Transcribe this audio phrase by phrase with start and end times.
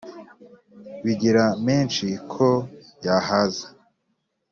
[1.05, 2.49] bigiramenshi ko
[3.05, 3.67] yahaza